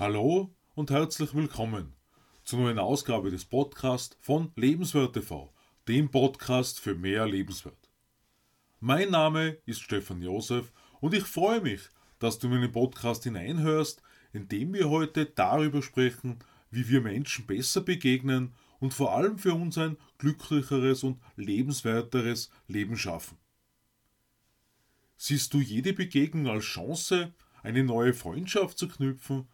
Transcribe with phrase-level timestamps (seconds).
[0.00, 1.92] Hallo und herzlich willkommen
[2.42, 5.52] zur neuen Ausgabe des Podcasts von Lebenswert TV,
[5.88, 7.90] dem Podcast für mehr Lebenswert.
[8.78, 11.82] Mein Name ist Stefan Josef und ich freue mich,
[12.18, 14.00] dass du in meinen Podcast hineinhörst,
[14.32, 16.38] in dem wir heute darüber sprechen,
[16.70, 22.96] wie wir Menschen besser begegnen und vor allem für uns ein glücklicheres und lebenswerteres Leben
[22.96, 23.36] schaffen.
[25.18, 29.46] Siehst du jede Begegnung als Chance, eine neue Freundschaft zu knüpfen,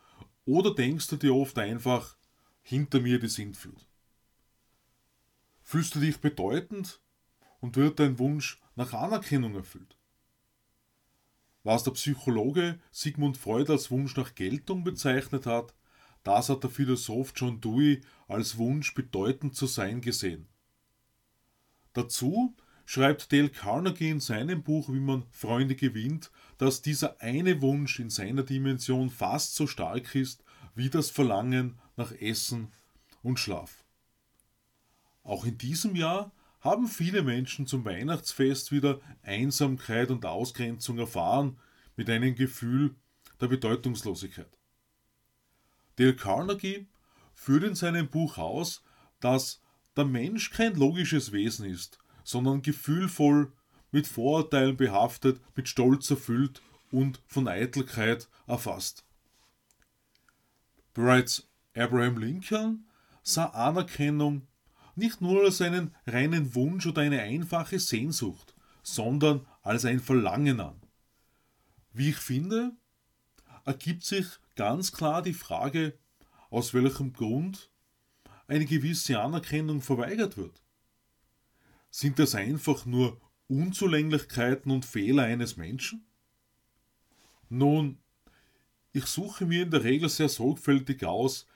[0.46, 2.16] oder denkst du dir oft einfach,
[2.62, 3.87] hinter mir die Sintflut?
[5.62, 7.00] Fühlst du dich bedeutend
[7.60, 9.98] und wird dein Wunsch nach Anerkennung erfüllt?
[11.64, 15.74] Was der Psychologe Sigmund Freud als Wunsch nach Geltung bezeichnet hat,
[16.23, 20.48] das hat der Philosoph John Dewey als Wunsch bedeutend zu sein gesehen.
[21.92, 22.54] Dazu
[22.86, 28.09] schreibt Dale Carnegie in seinem Buch Wie man Freunde gewinnt, dass dieser eine Wunsch in
[28.09, 30.43] seiner Dimension fast so stark ist
[30.74, 32.68] wie das Verlangen nach Essen
[33.23, 33.84] und Schlaf.
[35.24, 41.59] Auch in diesem Jahr haben viele Menschen zum Weihnachtsfest wieder Einsamkeit und Ausgrenzung erfahren
[41.96, 42.95] mit einem Gefühl
[43.40, 44.50] der Bedeutungslosigkeit.
[45.96, 46.87] Dale Carnegie
[47.34, 48.82] führt in seinem Buch aus,
[49.21, 49.62] dass
[49.96, 53.52] der Mensch kein logisches Wesen ist, sondern gefühlvoll,
[53.93, 56.60] mit Vorurteilen behaftet, mit Stolz erfüllt
[56.91, 59.05] und von Eitelkeit erfasst.
[60.93, 62.85] Bereits Abraham Lincoln
[63.23, 64.43] sah Anerkennung
[64.97, 70.81] nicht nur als einen reinen Wunsch oder eine einfache Sehnsucht, sondern als ein Verlangen an.
[71.93, 72.72] Wie ich finde,
[73.65, 75.97] ergibt sich ganz klar die Frage,
[76.50, 77.71] aus welchem Grund
[78.49, 80.61] eine gewisse Anerkennung verweigert wird.
[81.99, 83.19] Sind das einfach nur
[83.49, 86.05] Unzulänglichkeiten und Fehler eines Menschen?
[87.49, 87.97] Nun,
[88.93, 91.47] ich suche mir in der Regel sehr sorgfältig aus,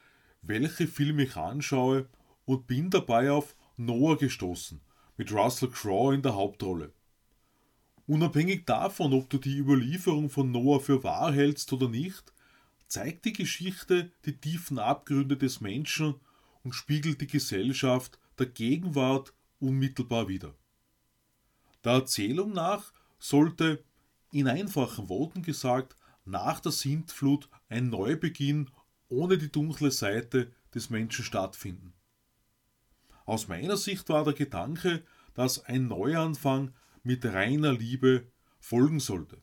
[0.41, 2.09] welche Filme ich anschaue
[2.47, 4.81] und bin dabei auf Noah gestoßen,
[5.19, 6.95] mit Russell Crowe in der Hauptrolle.
[8.06, 12.33] Unabhängig davon, ob du die Überlieferung von Noah für wahr hältst oder nicht,
[12.87, 16.15] zeigt die Geschichte die tiefen Abgründe des Menschen
[16.62, 20.54] und spiegelt die Gesellschaft der Gegenwart unmittelbar wieder.
[21.84, 23.84] Der Erzählung nach sollte,
[24.32, 28.70] in einfachen Worten gesagt, nach der Sintflut ein Neubeginn
[29.09, 31.93] ohne die dunkle Seite des Menschen stattfinden.
[33.25, 35.04] Aus meiner Sicht war der Gedanke,
[35.34, 36.72] dass ein Neuanfang
[37.03, 38.26] mit reiner Liebe
[38.59, 39.41] folgen sollte.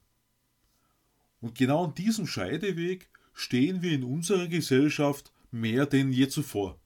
[1.39, 6.79] Und genau an diesem Scheideweg stehen wir in unserer Gesellschaft mehr denn je zuvor.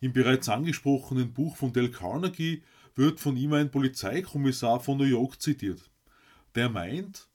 [0.00, 2.62] Im bereits angesprochenen Buch von Dale Carnegie
[2.94, 5.90] wird von ihm ein Polizeikommissar von New York zitiert,
[6.54, 7.28] der meint,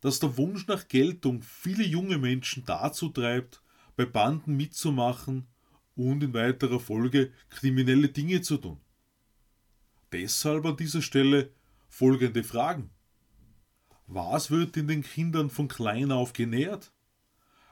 [0.00, 3.62] dass der Wunsch nach Geltung viele junge Menschen dazu treibt,
[3.96, 5.46] bei Banden mitzumachen
[5.94, 8.80] und in weiterer Folge kriminelle Dinge zu tun.
[10.12, 11.50] Deshalb an dieser Stelle
[11.88, 12.90] folgende Fragen.
[14.06, 16.92] Was wird in den Kindern von klein auf genährt?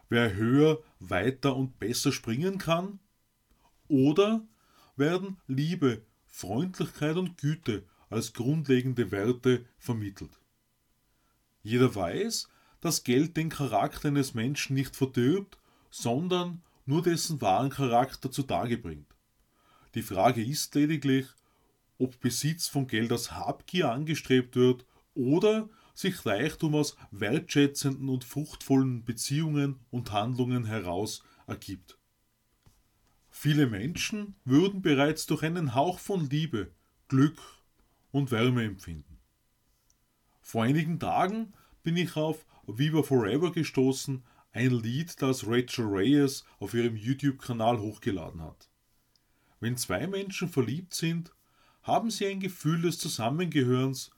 [0.08, 2.98] Wer höher, weiter und besser springen kann?
[3.90, 4.46] Oder
[4.94, 10.30] werden Liebe, Freundlichkeit und Güte als grundlegende Werte vermittelt?
[11.64, 12.48] Jeder weiß,
[12.80, 15.58] dass Geld den Charakter eines Menschen nicht verdirbt,
[15.90, 19.12] sondern nur dessen wahren Charakter zutage bringt.
[19.96, 21.26] Die Frage ist lediglich,
[21.98, 29.04] ob Besitz von Geld aus Habgier angestrebt wird oder sich Reichtum aus wertschätzenden und fruchtvollen
[29.04, 31.99] Beziehungen und Handlungen heraus ergibt.
[33.30, 36.72] Viele Menschen würden bereits durch einen Hauch von Liebe,
[37.08, 37.40] Glück
[38.10, 39.18] und Wärme empfinden.
[40.42, 41.52] Vor einigen Tagen
[41.82, 48.42] bin ich auf Viva Forever gestoßen, ein Lied, das Rachel Reyes auf ihrem YouTube-Kanal hochgeladen
[48.42, 48.68] hat.
[49.60, 51.32] Wenn zwei Menschen verliebt sind,
[51.82, 54.10] haben sie ein Gefühl des Zusammengehörens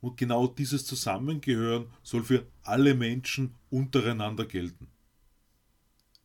[0.00, 4.88] und genau dieses Zusammengehören soll für alle Menschen untereinander gelten.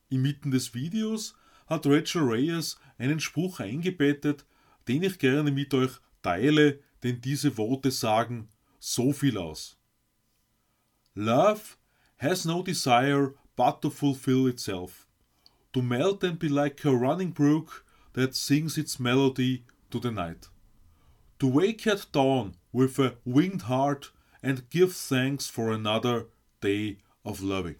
[0.09, 1.35] Inmitten des Videos
[1.65, 4.45] hat Rachel Reyes einen Spruch eingebettet,
[4.87, 5.91] den ich gerne mit euch
[6.21, 9.77] teile, denn diese Worte sagen so viel aus.
[11.15, 11.77] Love
[12.17, 15.07] has no desire but to fulfill itself,
[15.73, 20.49] to melt and be like a running brook that sings its melody to the night,
[21.39, 24.11] to wake at dawn with a winged heart
[24.43, 26.27] and give thanks for another
[26.61, 27.77] day of loving.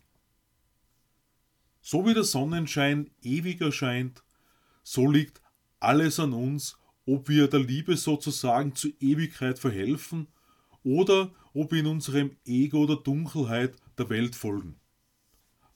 [1.88, 4.24] So wie der Sonnenschein ewig erscheint,
[4.82, 5.44] so liegt
[5.80, 10.26] alles an uns, ob wir der Liebe sozusagen zur Ewigkeit verhelfen
[10.84, 14.80] oder ob wir in unserem Ego der Dunkelheit der Welt folgen.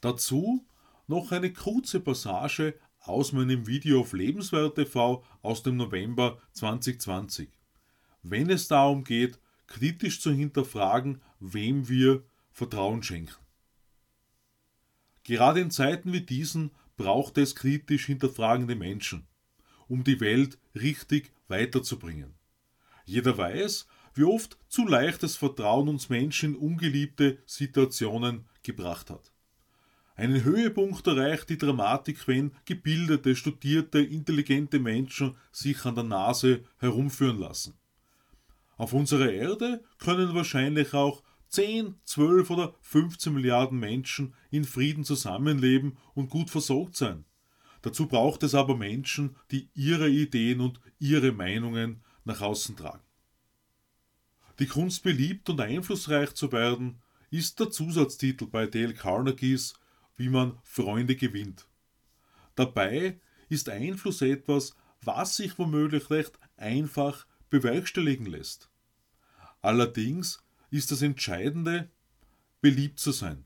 [0.02, 0.66] Dazu
[1.06, 7.50] noch eine kurze Passage aus meinem Video auf Lebenswert TV aus dem November 2020.
[8.24, 13.49] Wenn es darum geht, kritisch zu hinterfragen, wem wir Vertrauen schenken.
[15.24, 19.28] Gerade in Zeiten wie diesen braucht es kritisch hinterfragende Menschen,
[19.88, 22.36] um die Welt richtig weiterzubringen.
[23.06, 29.32] Jeder weiß, wie oft zu leichtes Vertrauen uns Menschen in ungeliebte Situationen gebracht hat.
[30.16, 37.40] Einen Höhepunkt erreicht die Dramatik, wenn gebildete, studierte, intelligente Menschen sich an der Nase herumführen
[37.40, 37.76] lassen.
[38.76, 45.98] Auf unserer Erde können wahrscheinlich auch 10, 12 oder 15 Milliarden Menschen in Frieden zusammenleben
[46.14, 47.26] und gut versorgt sein.
[47.82, 53.04] Dazu braucht es aber Menschen, die ihre Ideen und ihre Meinungen nach außen tragen.
[54.60, 57.02] Die Kunst beliebt und einflussreich zu werden,
[57.32, 59.74] ist der Zusatztitel bei Dale Carnegies
[60.20, 61.66] wie man Freunde gewinnt.
[62.56, 68.70] Dabei ist Einfluss etwas, was sich womöglich recht einfach bewerkstelligen lässt.
[69.62, 71.90] Allerdings ist das Entscheidende,
[72.62, 73.46] beliebt zu sein.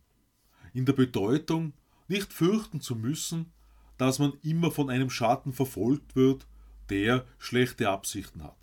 [0.74, 1.74] In der Bedeutung,
[2.08, 3.52] nicht fürchten zu müssen,
[3.98, 6.48] dass man immer von einem Schatten verfolgt wird,
[6.90, 8.58] der schlechte Absichten hat.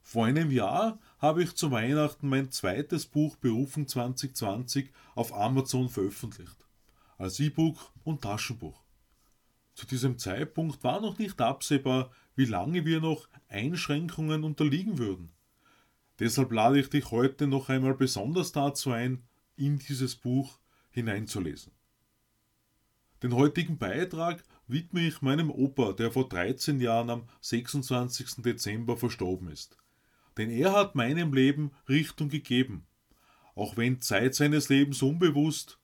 [0.00, 6.66] Vor einem Jahr habe ich zu Weihnachten mein zweites Buch Berufung 2020 auf Amazon veröffentlicht.
[7.18, 8.82] Als E-Book und Taschenbuch.
[9.74, 15.30] Zu diesem Zeitpunkt war noch nicht absehbar, wie lange wir noch Einschränkungen unterliegen würden.
[16.22, 19.24] Deshalb lade ich dich heute noch einmal besonders dazu ein,
[19.56, 20.58] in dieses Buch
[20.90, 21.72] hineinzulesen.
[23.22, 28.42] Den heutigen Beitrag widme ich meinem Opa, der vor 13 Jahren am 26.
[28.42, 29.76] Dezember verstorben ist
[30.36, 32.86] denn er hat meinem Leben Richtung gegeben,
[33.54, 35.78] auch wenn Zeit seines Lebens unbewusst,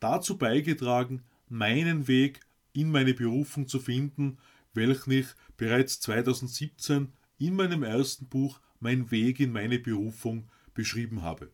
[0.00, 2.40] dazu beigetragen, meinen Weg
[2.72, 4.38] in meine Berufung zu finden,
[4.72, 5.26] welchen ich
[5.56, 11.50] bereits 2017 in meinem ersten Buch Mein Weg in meine Berufung beschrieben habe.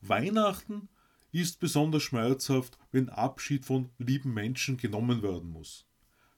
[0.00, 0.88] Weihnachten
[1.32, 5.84] ist besonders schmerzhaft, wenn Abschied von lieben Menschen genommen werden muss.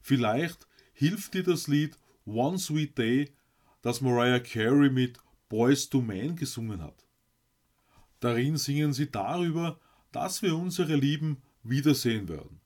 [0.01, 1.97] Vielleicht hilft dir das Lied
[2.27, 3.33] One Sweet Day
[3.81, 5.19] das Mariah Carey mit
[5.49, 7.06] Boys to Men gesungen hat.
[8.19, 9.79] Darin singen sie darüber,
[10.11, 12.61] dass wir unsere Lieben wiedersehen werden.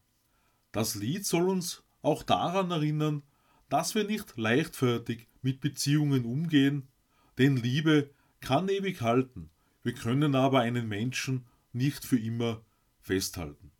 [0.73, 3.25] Das Lied soll uns auch daran erinnern,
[3.69, 6.89] dass wir nicht leichtfertig mit Beziehungen umgehen,
[7.39, 8.11] denn Liebe
[8.41, 9.51] kann ewig halten,
[9.83, 12.63] wir können aber einen Menschen nicht für immer
[13.01, 13.71] festhalten.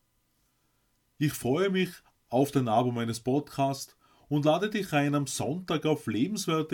[1.19, 1.91] Ich freue mich
[2.29, 3.97] auf den Abo meines Podcasts
[4.29, 6.73] und lade dich ein, am Sonntag auf Lebenswert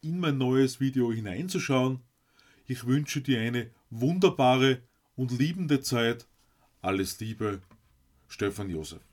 [0.00, 2.00] in mein neues Video hineinzuschauen.
[2.66, 4.82] Ich wünsche dir eine wunderbare
[5.16, 6.26] und liebende Zeit.
[6.80, 7.60] Alles Liebe,
[8.28, 9.11] Stefan Josef.